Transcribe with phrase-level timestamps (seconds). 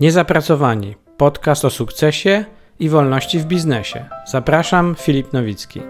[0.00, 0.96] Niezapracowani.
[1.16, 2.44] Podcast o sukcesie
[2.78, 4.08] i wolności w biznesie.
[4.26, 5.82] Zapraszam, Filip Nowicki.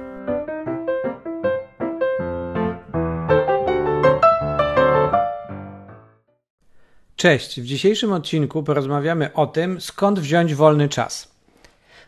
[7.17, 7.61] Cześć.
[7.61, 11.35] W dzisiejszym odcinku porozmawiamy o tym, skąd wziąć wolny czas.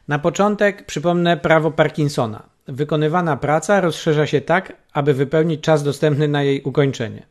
[0.09, 2.43] Na początek przypomnę prawo Parkinsona.
[2.69, 7.27] Wykonywana praca rozszerza się tak, aby wypełnić czas dostępny na jej ukończenie.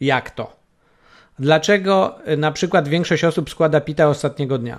[0.00, 0.59] Jak to?
[1.40, 4.78] Dlaczego y, na przykład większość osób składa pita ostatniego dnia?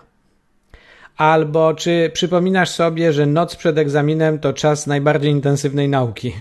[1.18, 6.34] Albo czy przypominasz sobie, że noc przed egzaminem to czas najbardziej intensywnej nauki?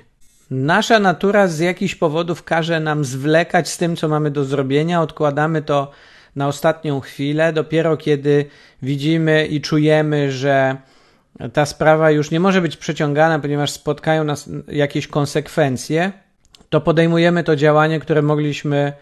[0.51, 5.62] Nasza natura z jakichś powodów każe nam zwlekać z tym, co mamy do zrobienia, odkładamy
[5.62, 5.91] to
[6.37, 8.45] na ostatnią chwilę, dopiero kiedy
[8.82, 10.77] widzimy i czujemy, że
[11.52, 16.12] ta sprawa już nie może być przeciągana, ponieważ spotkają nas jakieś konsekwencje,
[16.68, 18.93] to podejmujemy to działanie, które mogliśmy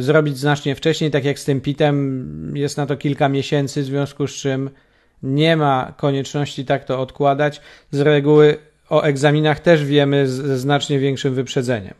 [0.00, 4.26] zrobić znacznie wcześniej, tak jak z tym pitem jest na to kilka miesięcy, w związku
[4.26, 4.70] z czym
[5.22, 7.60] nie ma konieczności tak to odkładać.
[7.90, 8.58] Z reguły
[8.90, 11.94] o egzaminach też wiemy ze znacznie większym wyprzedzeniem.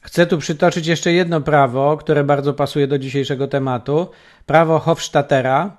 [0.00, 4.06] Chcę tu przytoczyć jeszcze jedno prawo, które bardzo pasuje do dzisiejszego tematu.
[4.46, 5.76] Prawo Hofstadtera,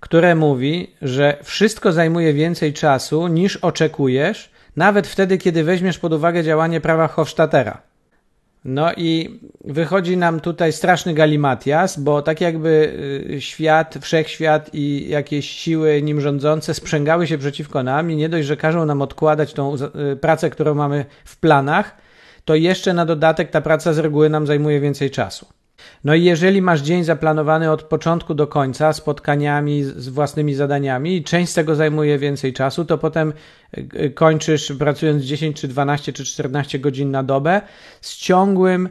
[0.00, 6.44] które mówi, że wszystko zajmuje więcej czasu niż oczekujesz, nawet wtedy, kiedy weźmiesz pod uwagę
[6.44, 7.82] działanie prawa Hofstadtera.
[8.64, 12.94] No i wychodzi nam tutaj straszny galimatias, bo tak jakby
[13.30, 18.46] y, świat, wszechświat i jakieś siły nim rządzące sprzęgały się przeciwko nam i nie dość,
[18.46, 19.74] że każą nam odkładać tą
[20.12, 21.96] y, pracę, którą mamy w planach,
[22.44, 25.46] to jeszcze na dodatek ta praca z reguły nam zajmuje więcej czasu.
[26.04, 31.24] No i jeżeli masz dzień zaplanowany od początku do końca, spotkaniami z własnymi zadaniami, i
[31.24, 33.32] część z tego zajmuje więcej czasu, to potem
[33.78, 37.60] y, kończysz pracując 10 czy 12 czy 14 godzin na dobę
[38.00, 38.88] z ciągłym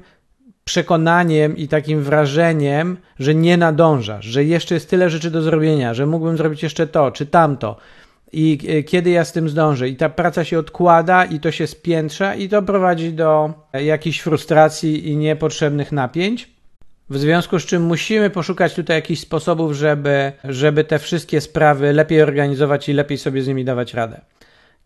[0.63, 6.05] przekonaniem i takim wrażeniem, że nie nadążasz, że jeszcze jest tyle rzeczy do zrobienia, że
[6.05, 7.77] mógłbym zrobić jeszcze to czy tamto.
[8.33, 9.89] I y, kiedy ja z tym zdążę?
[9.89, 15.09] I ta praca się odkłada, i to się spiętrza, i to prowadzi do jakichś frustracji
[15.09, 16.53] i niepotrzebnych napięć.
[17.09, 22.21] W związku z czym musimy poszukać tutaj jakichś sposobów, żeby, żeby te wszystkie sprawy lepiej
[22.21, 24.21] organizować i lepiej sobie z nimi dawać radę.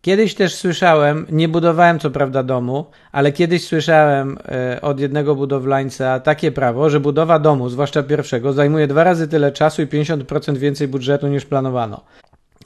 [0.00, 6.20] Kiedyś też słyszałem, nie budowałem co prawda domu, ale kiedyś słyszałem e, od jednego budowlańca
[6.20, 10.88] takie prawo, że budowa domu, zwłaszcza pierwszego, zajmuje dwa razy tyle czasu i 50% więcej
[10.88, 12.04] budżetu niż planowano.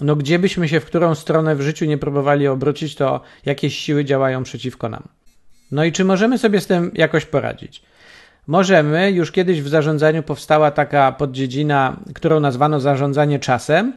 [0.01, 4.05] No gdzie byśmy się w którą stronę w życiu nie próbowali obrócić, to jakieś siły
[4.05, 5.03] działają przeciwko nam.
[5.71, 7.83] No i czy możemy sobie z tym jakoś poradzić?
[8.47, 13.93] Możemy, już kiedyś w zarządzaniu powstała taka poddziedzina, którą nazwano zarządzanie czasem,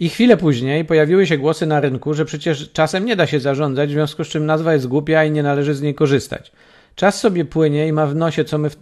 [0.00, 3.90] i chwilę później pojawiły się głosy na rynku, że przecież czasem nie da się zarządzać,
[3.90, 6.52] w związku z czym nazwa jest głupia i nie należy z niej korzystać.
[6.94, 8.76] Czas sobie płynie i ma w nosie, co my w,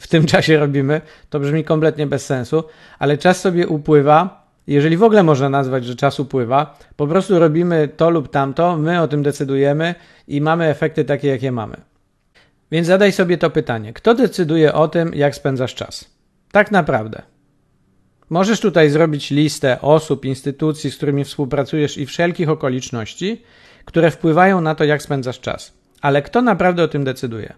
[0.00, 1.00] w tym czasie robimy.
[1.30, 2.64] To brzmi kompletnie bez sensu,
[2.98, 4.44] ale czas sobie upływa.
[4.66, 9.02] Jeżeli w ogóle można nazwać, że czas upływa, po prostu robimy to lub tamto, my
[9.02, 9.94] o tym decydujemy
[10.28, 11.76] i mamy efekty takie, jakie mamy.
[12.74, 16.10] Więc zadaj sobie to pytanie: kto decyduje o tym, jak spędzasz czas?
[16.52, 17.22] Tak naprawdę.
[18.30, 23.42] Możesz tutaj zrobić listę osób, instytucji, z którymi współpracujesz i wszelkich okoliczności,
[23.84, 25.72] które wpływają na to, jak spędzasz czas.
[26.00, 27.52] Ale kto naprawdę o tym decyduje?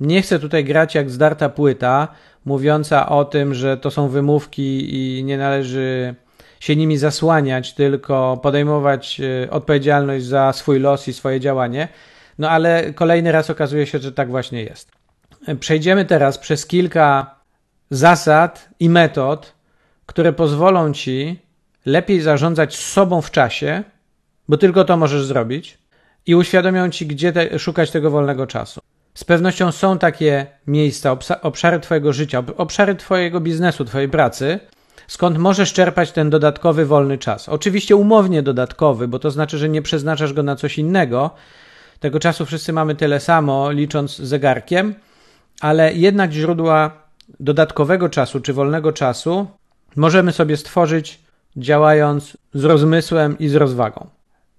[0.00, 2.08] Nie chcę tutaj grać jak zdarta płyta,
[2.44, 6.14] mówiąca o tym, że to są wymówki i nie należy
[6.60, 11.88] się nimi zasłaniać, tylko podejmować e, odpowiedzialność za swój los i swoje działanie.
[12.38, 14.90] No ale kolejny raz okazuje się, że tak właśnie jest.
[15.60, 17.34] Przejdziemy teraz przez kilka
[17.90, 19.52] zasad i metod,
[20.06, 21.40] które pozwolą ci
[21.86, 23.82] lepiej zarządzać sobą w czasie,
[24.48, 25.78] bo tylko to możesz zrobić,
[26.26, 28.80] i uświadomią ci, gdzie te, szukać tego wolnego czasu.
[29.14, 34.60] Z pewnością są takie miejsca, obszary Twojego życia, obszary Twojego biznesu, Twojej pracy,
[35.06, 37.48] skąd możesz czerpać ten dodatkowy wolny czas.
[37.48, 41.30] Oczywiście umownie dodatkowy, bo to znaczy, że nie przeznaczasz go na coś innego,
[42.04, 44.94] tego czasu wszyscy mamy tyle samo, licząc zegarkiem,
[45.60, 46.90] ale jednak źródła
[47.40, 49.46] dodatkowego czasu czy wolnego czasu
[49.96, 51.20] możemy sobie stworzyć
[51.56, 54.06] działając z rozmysłem i z rozwagą.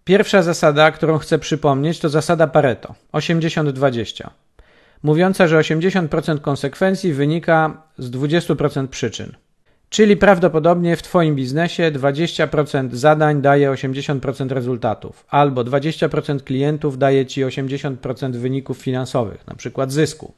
[0.03, 4.29] Pierwsza zasada, którą chcę przypomnieć, to zasada Pareto 80-20,
[5.03, 9.35] mówiąca, że 80% konsekwencji wynika z 20% przyczyn.
[9.95, 17.45] Czyli prawdopodobnie w Twoim biznesie 20% zadań daje 80% rezultatów, albo 20% klientów daje Ci
[17.45, 20.33] 80% wyników finansowych, na przykład zysku.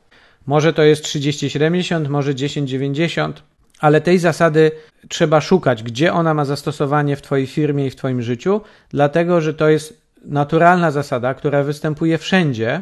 [0.46, 3.34] Może to jest 30-70, może 10-90,
[3.80, 4.72] ale tej zasady
[5.08, 9.54] trzeba szukać, gdzie ona ma zastosowanie w Twojej firmie i w Twoim życiu, dlatego że
[9.54, 12.82] to jest naturalna zasada, która występuje wszędzie,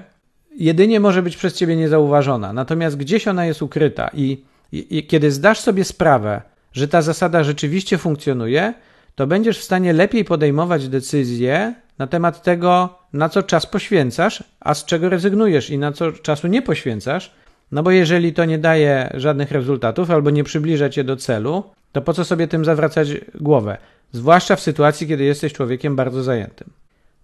[0.56, 2.54] jedynie może być przez Ciebie niezauważona.
[2.54, 7.98] Natomiast gdzieś ona jest ukryta i, i, kiedy zdasz sobie sprawę, że ta zasada rzeczywiście
[7.98, 8.74] funkcjonuje,
[9.16, 14.74] to będziesz w stanie lepiej podejmować decyzje na temat tego, na co czas poświęcasz, a
[14.74, 17.31] z czego rezygnujesz i na co czasu nie poświęcasz.
[17.72, 22.01] No bo jeżeli to nie daje żadnych rezultatów albo nie przybliża cię do celu, to
[22.01, 23.78] po co sobie tym zawracać głowę?
[24.12, 26.69] Zwłaszcza w sytuacji, kiedy jesteś człowiekiem bardzo zajętym.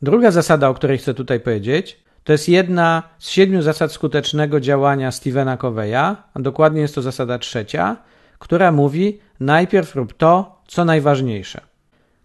[0.02, 5.12] Druga zasada, o której chcę tutaj powiedzieć, to jest jedna z siedmiu zasad skutecznego działania
[5.12, 7.98] Stevena Coveya, a dokładnie jest to zasada trzecia,
[8.42, 11.62] która mówi: najpierw rób to, co najważniejsze.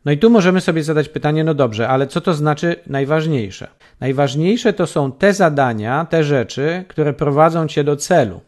[0.05, 3.69] No i tu możemy sobie zadać pytanie: no dobrze, ale co to znaczy najważniejsze?
[4.01, 8.41] Najważniejsze to są te zadania, te rzeczy, które prowadzą cię do celu.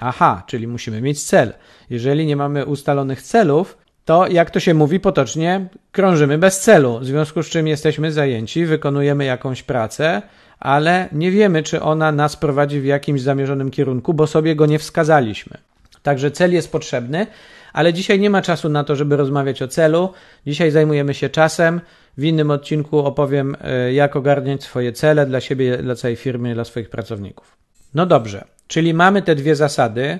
[0.00, 1.52] Aha, czyli musimy mieć cel.
[1.90, 7.04] Jeżeli nie mamy ustalonych celów, to jak to się mówi potocznie, krążymy bez celu, w
[7.04, 10.22] związku z czym jesteśmy zajęci, wykonujemy jakąś pracę,
[10.60, 14.78] ale nie wiemy, czy ona nas prowadzi w jakimś zamierzonym kierunku, bo sobie go nie
[14.78, 15.58] wskazaliśmy.
[16.04, 17.26] Także cel jest potrzebny,
[17.72, 20.12] ale dzisiaj nie ma czasu na to, żeby rozmawiać o celu.
[20.46, 21.80] Dzisiaj zajmujemy się czasem.
[22.18, 26.64] W innym odcinku opowiem, e, jak ogarniać swoje cele dla siebie, dla całej firmy, dla
[26.64, 27.56] swoich pracowników.
[27.94, 30.18] No dobrze, czyli mamy te dwie zasady.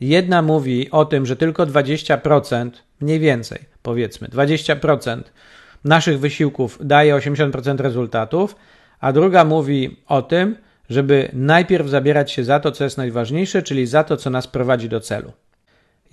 [0.00, 5.22] Jedna mówi o tym, że tylko 20%, mniej więcej powiedzmy, 20%
[5.84, 8.56] naszych wysiłków daje 80% rezultatów,
[9.00, 10.56] a druga mówi o tym,
[10.90, 14.88] żeby najpierw zabierać się za to, co jest najważniejsze, czyli za to, co nas prowadzi
[14.88, 15.32] do celu.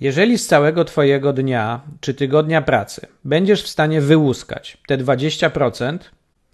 [0.00, 5.98] Jeżeli z całego Twojego dnia czy tygodnia pracy będziesz w stanie wyłuskać te 20%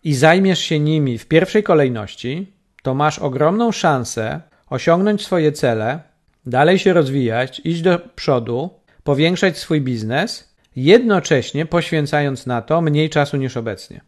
[0.05, 2.53] i zajmiesz się nimi w pierwszej kolejności,
[2.83, 4.41] to masz ogromną szansę
[4.71, 6.01] osiągnąć swoje cele,
[6.47, 8.71] dalej się rozwijać, iść do przodu,
[9.05, 14.01] powiększać swój biznes, jednocześnie poświęcając na to mniej czasu niż obecnie.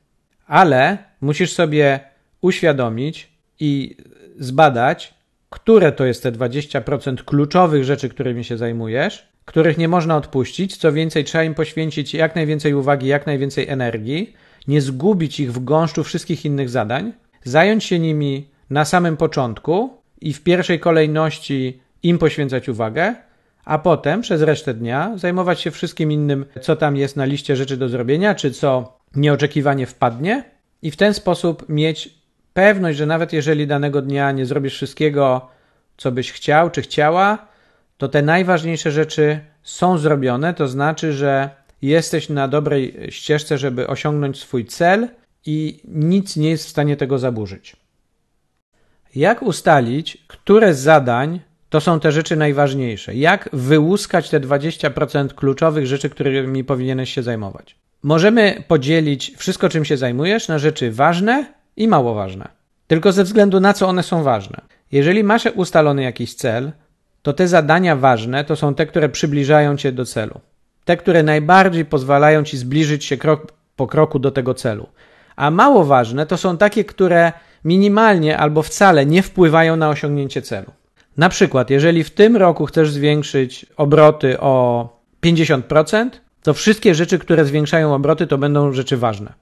[0.46, 2.00] Ale musisz sobie
[2.40, 3.31] uświadomić
[3.62, 3.96] i
[4.38, 5.14] zbadać,
[5.50, 10.76] które to jest te 20% kluczowych rzeczy, którymi się zajmujesz, których nie można odpuścić.
[10.76, 14.32] Co więcej, trzeba im poświęcić jak najwięcej uwagi, jak najwięcej energii,
[14.68, 17.12] nie zgubić ich w gąszczu wszystkich innych zadań,
[17.44, 23.14] zająć się nimi na samym początku i w pierwszej kolejności im poświęcać uwagę,
[23.64, 27.76] a potem przez resztę dnia zajmować się wszystkim innym, co tam jest na liście rzeczy
[27.76, 30.44] do zrobienia, czy co nieoczekiwanie wpadnie,
[30.82, 32.21] i w ten sposób mieć
[32.52, 35.48] pewność, że nawet jeżeli danego dnia nie zrobisz wszystkiego,
[35.96, 37.46] co byś chciał czy chciała,
[37.96, 41.50] to te najważniejsze rzeczy są zrobione, to znaczy, że
[41.82, 45.08] jesteś na dobrej ścieżce, żeby osiągnąć swój cel
[45.46, 47.76] i nic nie jest w stanie tego zaburzyć.
[49.14, 53.14] Jak ustalić, które z zadań to są te rzeczy najważniejsze?
[53.14, 57.76] Jak wyłuskać te 20% kluczowych rzeczy, którymi powinieneś się zajmować?
[58.02, 62.48] Możemy podzielić wszystko, czym się zajmujesz, na rzeczy ważne i mało ważne.
[62.86, 64.60] Tylko ze względu na co one są ważne.
[64.92, 66.72] Jeżeli masz ustalony jakiś cel,
[67.22, 70.40] to te zadania ważne to są te, które przybliżają cię do celu.
[70.84, 74.86] Te, które najbardziej pozwalają ci zbliżyć się krok po kroku do tego celu.
[75.36, 77.32] A mało ważne to są takie, które
[77.64, 80.72] minimalnie albo wcale nie wpływają na osiągnięcie celu.
[81.16, 84.88] Na przykład, jeżeli w tym roku chcesz zwiększyć obroty o
[85.24, 86.10] 50%,
[86.42, 89.32] to wszystkie rzeczy, które zwiększają obroty, to będą rzeczy ważne.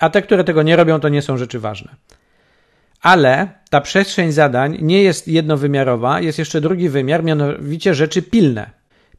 [0.00, 1.94] A te, które tego nie robią, to nie są rzeczy ważne.
[3.02, 8.70] Ale ta przestrzeń zadań nie jest jednowymiarowa, jest jeszcze drugi wymiar, mianowicie rzeczy pilne.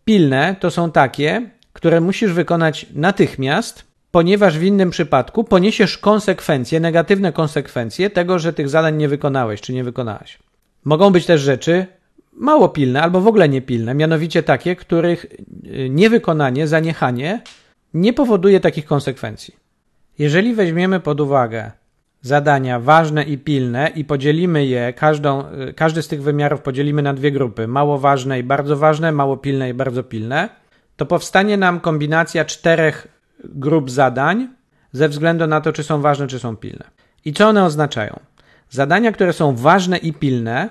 [0.05, 7.33] Pilne to są takie, które musisz wykonać natychmiast, ponieważ w innym przypadku poniesiesz konsekwencje, negatywne
[7.33, 10.39] konsekwencje tego, że tych zadań nie wykonałeś czy nie wykonałaś.
[10.83, 11.85] Mogą być też rzeczy
[12.33, 17.41] mało pilne albo w ogóle niepilne, mianowicie takie, których y, niewykonanie, zaniechanie
[17.93, 19.55] nie powoduje takich konsekwencji.
[20.19, 21.71] Jeżeli weźmiemy pod uwagę
[22.21, 25.43] zadania ważne i pilne i podzielimy je, każdą,
[25.75, 29.69] każdy z tych wymiarów podzielimy na dwie grupy, mało ważne i bardzo ważne, mało pilne
[29.69, 30.49] i bardzo pilne,
[30.95, 33.07] to powstanie nam kombinacja czterech
[33.43, 34.47] grup zadań
[34.91, 36.83] ze względu na to, czy są ważne, czy są pilne.
[37.25, 38.19] I co one oznaczają?
[38.69, 40.69] Zadania, które są ważne i pilne,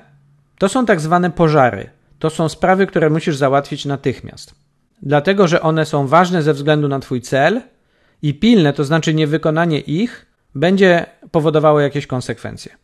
[0.59, 1.91] to są tak zwane pożary.
[2.19, 4.55] To są sprawy, które musisz załatwić natychmiast.
[5.03, 7.61] Dlatego, że one są ważne ze względu na Twój cel
[8.27, 12.77] i pilne, to znaczy niewykonanie ich, będzie powodowało jakieś konsekwencje.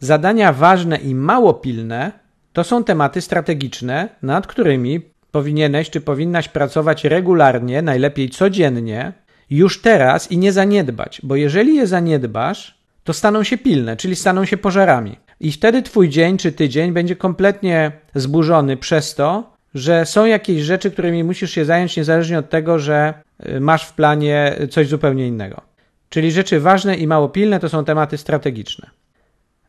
[0.00, 2.12] Zadania ważne i mało pilne
[2.52, 5.00] to są tematy strategiczne, nad którymi
[5.30, 9.12] powinieneś czy powinnaś pracować regularnie, najlepiej codziennie,
[9.50, 14.44] już teraz i nie zaniedbać, bo jeżeli je zaniedbasz, to staną się pilne, czyli staną
[14.44, 15.16] się pożarami.
[15.40, 20.90] I wtedy twój dzień czy tydzień będzie kompletnie zburzony przez to, że są jakieś rzeczy,
[20.90, 23.14] którymi musisz się zająć, niezależnie od tego, że
[23.46, 25.60] y, masz w planie coś zupełnie innego.
[26.08, 28.90] Czyli rzeczy ważne i mało pilne to są tematy strategiczne.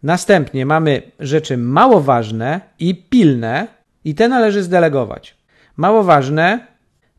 [0.03, 3.67] Następnie mamy rzeczy mało ważne i pilne,
[4.05, 5.37] i te należy zdelegować.
[5.77, 6.71] Mało ważne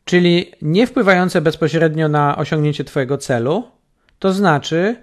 [0.04, 3.64] czyli nie wpływające bezpośrednio na osiągnięcie Twojego celu,
[4.18, 4.96] to znaczy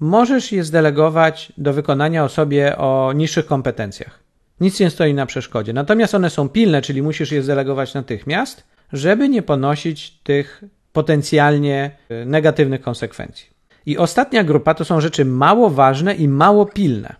[0.00, 4.25] możesz je zdelegować do wykonania osobie o niższych kompetencjach.
[4.60, 5.72] Nic nie stoi na przeszkodzie.
[5.72, 12.26] Natomiast one są pilne, czyli musisz je zdelegować natychmiast, żeby nie ponosić tych potencjalnie y,
[12.26, 13.46] negatywnych konsekwencji.
[13.86, 17.16] I ostatnia grupa to są rzeczy mało ważne i mało pilne.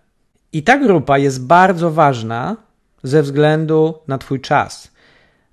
[0.53, 2.57] I ta grupa jest bardzo ważna
[3.03, 4.93] ze względu na Twój czas.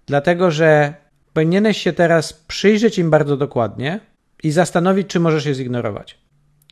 [0.05, 0.93] Dlatego, że
[1.33, 3.99] powinieneś się teraz przyjrzeć im bardzo dokładnie
[4.43, 6.22] i zastanowić, czy możesz je zignorować.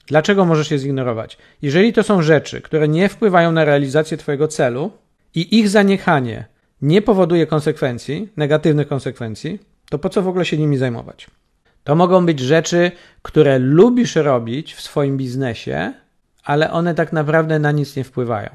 [0.07, 1.37] Dlaczego możesz je zignorować?
[1.61, 4.91] Jeżeli to są rzeczy, które nie wpływają na realizację Twojego celu
[5.35, 6.45] i ich zaniechanie
[6.81, 11.27] nie powoduje konsekwencji, negatywnych konsekwencji, to po co w ogóle się nimi zajmować?
[11.83, 12.91] To mogą być rzeczy,
[13.21, 15.93] które lubisz robić w swoim biznesie,
[16.43, 18.49] ale one tak naprawdę na nic nie wpływają.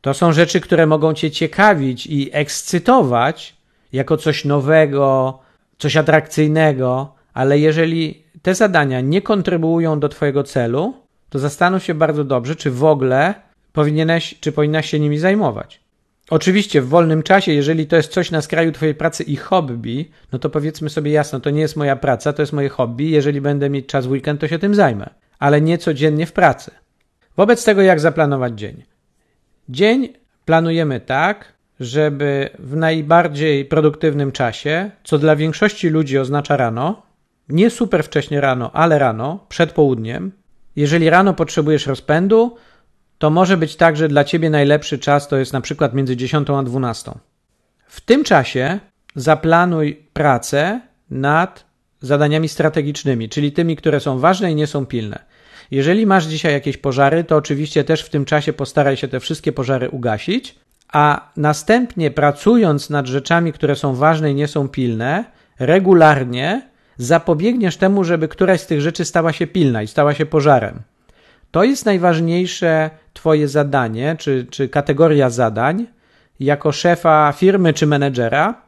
[0.00, 3.56] To są rzeczy, które mogą Cię ciekawić i ekscytować
[3.92, 5.38] jako coś nowego,
[5.78, 10.94] coś atrakcyjnego, ale jeżeli te zadania nie kontrybuują do Twojego celu,
[11.30, 13.34] to zastanów się bardzo dobrze, czy w ogóle
[13.72, 15.80] powinieneś, czy powinnaś się nimi zajmować.
[16.30, 20.38] Oczywiście w wolnym czasie, jeżeli to jest coś na skraju Twojej pracy i hobby, no
[20.38, 23.10] to powiedzmy sobie jasno, to nie jest moja praca, to jest moje hobby.
[23.10, 26.70] Jeżeli będę mieć czas w weekend, to się tym zajmę, ale nie codziennie w pracy.
[27.36, 28.82] Wobec tego, jak zaplanować dzień?
[29.68, 30.08] Dzień
[30.44, 37.02] planujemy tak, żeby w najbardziej produktywnym czasie, co dla większości ludzi oznacza rano,
[37.48, 40.32] nie super wcześnie rano, ale rano, przed południem.
[40.76, 42.56] Jeżeli rano potrzebujesz rozpędu,
[43.18, 46.50] to może być tak, że dla ciebie najlepszy czas to jest na przykład między 10
[46.50, 47.12] a 12.
[47.86, 48.78] W tym czasie
[49.16, 51.64] zaplanuj pracę nad
[52.00, 55.18] zadaniami strategicznymi, czyli tymi, które są ważne i nie są pilne.
[55.70, 59.52] Jeżeli masz dzisiaj jakieś pożary, to oczywiście też w tym czasie postaraj się te wszystkie
[59.52, 60.54] pożary ugasić,
[60.92, 65.24] a następnie pracując nad rzeczami, które są ważne i nie są pilne,
[65.58, 70.82] regularnie zapobiegniesz temu, żeby któraś z tych rzeczy stała się pilna i stała się pożarem.
[71.50, 75.86] To jest najważniejsze Twoje zadanie, czy, czy kategoria zadań,
[76.40, 78.62] jako szefa firmy czy menedżera,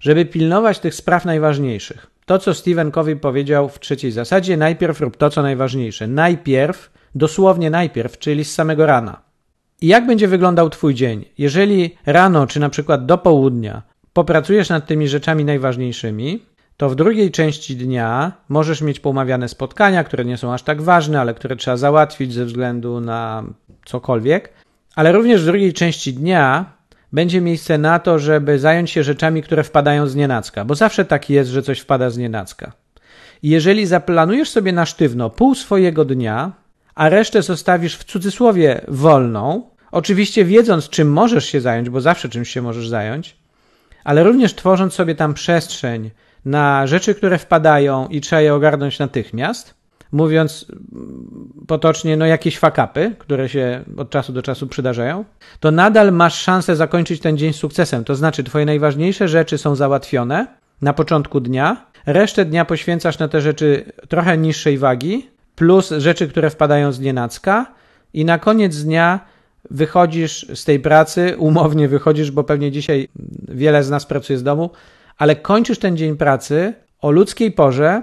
[0.00, 2.06] żeby pilnować tych spraw najważniejszych.
[2.26, 6.06] To, co Stephen Covey powiedział w trzeciej zasadzie, najpierw rób to, co najważniejsze.
[6.06, 9.22] Najpierw, dosłownie najpierw, czyli z samego rana.
[9.80, 11.24] I jak będzie wyglądał Twój dzień?
[11.38, 13.82] Jeżeli rano, czy na przykład do południa,
[14.12, 16.42] popracujesz nad tymi rzeczami najważniejszymi,
[16.80, 21.20] to w drugiej części dnia możesz mieć poumawiane spotkania, które nie są aż tak ważne,
[21.20, 23.44] ale które trzeba załatwić ze względu na
[23.84, 24.52] cokolwiek.
[24.94, 26.72] Ale również w drugiej części dnia
[27.12, 31.30] będzie miejsce na to, żeby zająć się rzeczami, które wpadają z nienacka, bo zawsze tak
[31.30, 32.72] jest, że coś wpada z nienacka.
[33.42, 36.52] I jeżeli zaplanujesz sobie na sztywno pół swojego dnia,
[36.94, 42.50] a resztę zostawisz w cudzysłowie wolną, oczywiście wiedząc, czym możesz się zająć, bo zawsze czymś
[42.50, 43.36] się możesz zająć,
[44.04, 46.10] ale również tworząc sobie tam przestrzeń
[46.44, 49.74] na rzeczy, które wpadają i trzeba je ogarnąć natychmiast,
[50.12, 50.66] mówiąc
[51.66, 55.24] potocznie, no jakieś fakapy, które się od czasu do czasu przydarzają,
[55.60, 58.04] to nadal masz szansę zakończyć ten dzień sukcesem.
[58.04, 60.46] To znaczy, twoje najważniejsze rzeczy są załatwione
[60.82, 66.50] na początku dnia, resztę dnia poświęcasz na te rzeczy trochę niższej wagi, plus rzeczy, które
[66.50, 67.66] wpadają z nienacka
[68.14, 69.20] i na koniec dnia
[69.70, 73.08] wychodzisz z tej pracy, umownie wychodzisz, bo pewnie dzisiaj
[73.48, 74.70] wiele z nas pracuje z domu,
[75.20, 78.02] ale kończysz ten dzień pracy o ludzkiej porze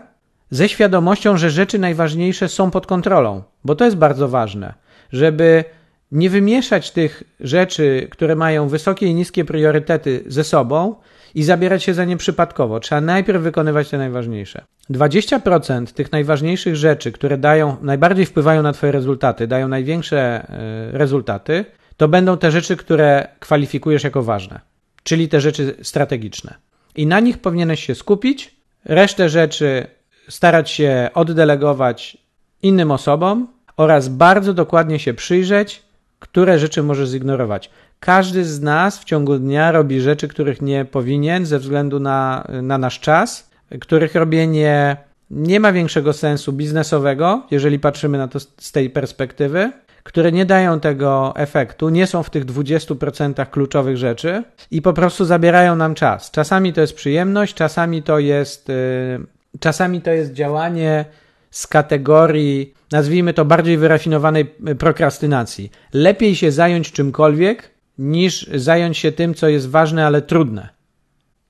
[0.49, 4.73] ze świadomością, że rzeczy najważniejsze są pod kontrolą, bo to jest bardzo ważne,
[5.11, 5.63] żeby
[6.11, 10.95] nie wymieszać tych rzeczy, które mają wysokie i niskie priorytety ze sobą
[11.35, 12.79] i zabierać się za nie przypadkowo.
[12.79, 14.63] Trzeba najpierw wykonywać te najważniejsze.
[14.89, 21.65] 20% tych najważniejszych rzeczy, które dają, najbardziej wpływają na Twoje rezultaty, dają największe e, rezultaty,
[21.97, 24.59] to będą te rzeczy, które kwalifikujesz jako ważne,
[25.03, 26.67] czyli te rzeczy strategiczne.
[26.97, 29.87] I na nich powinieneś się skupić, resztę rzeczy
[30.29, 32.17] starać się oddelegować
[32.61, 35.83] innym osobom oraz bardzo dokładnie się przyjrzeć,
[36.19, 37.69] które rzeczy możesz zignorować.
[37.99, 42.77] Każdy z nas w ciągu dnia robi rzeczy, których nie powinien ze względu na, na
[42.77, 43.49] nasz czas,
[43.81, 44.97] których robienie
[45.31, 49.71] nie ma większego sensu biznesowego, jeżeli patrzymy na to z tej perspektywy,
[50.07, 55.25] które nie dają tego efektu, nie są w tych 20% kluczowych rzeczy i po prostu
[55.25, 56.31] zabierają nam czas.
[56.31, 59.25] Czasami to jest przyjemność, czasami to jest, yy,
[59.59, 61.05] czasami to jest działanie
[61.51, 64.45] z kategorii, nazwijmy to bardziej wyrafinowanej
[64.79, 65.71] prokrastynacji.
[65.93, 70.76] Lepiej się zająć czymkolwiek, niż zająć się tym, co jest ważne, ale trudne.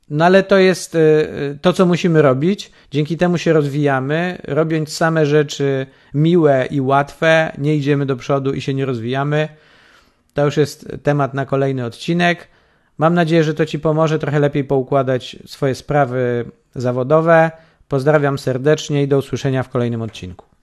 [0.09, 2.71] No ale to jest y, y, to, co musimy robić.
[2.91, 4.41] Dzięki temu się rozwijamy.
[4.43, 9.47] Robiąc same rzeczy miłe i łatwe, nie idziemy do przodu i się nie rozwijamy.
[10.33, 12.47] To już jest temat na kolejny odcinek.
[12.97, 16.45] Mam nadzieję, że to Ci pomoże trochę lepiej poukładać swoje sprawy
[16.75, 17.51] zawodowe.
[17.87, 20.56] Pozdrawiam serdecznie i do usłyszenia w kolejnym odcinku.